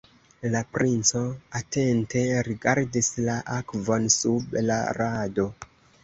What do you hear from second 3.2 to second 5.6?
la akvon sub la rado.